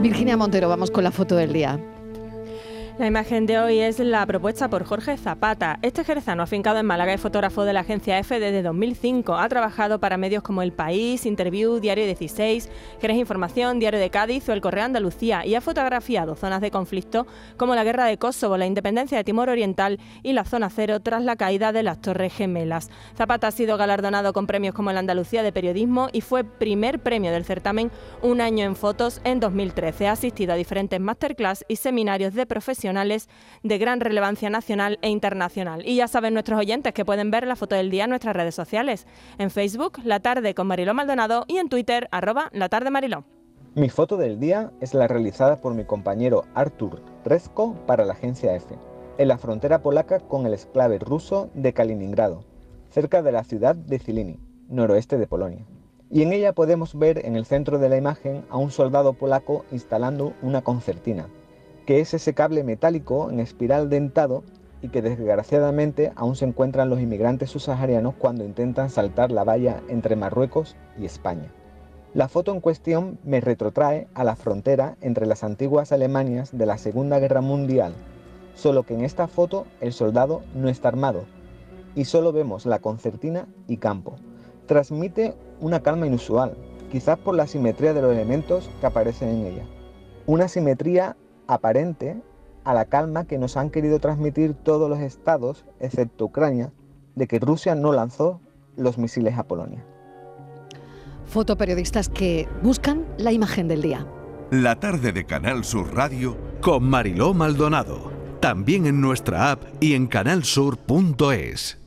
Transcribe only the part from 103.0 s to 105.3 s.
la imagen del día. La tarde de